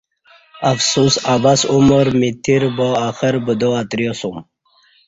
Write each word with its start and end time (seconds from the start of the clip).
افسوس 0.73 1.13
عبث 1.33 1.61
عمر 1.73 2.05
می 2.19 2.29
تیر 2.43 2.63
باآخر 2.77 3.33
بدا 3.45 3.69
اتریسوم 3.81 4.37